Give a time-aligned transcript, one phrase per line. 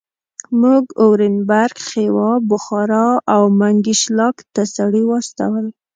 [0.61, 5.65] موږ اورینبرګ، خیوا، بخارا او منګیشلاک ته سړي واستول.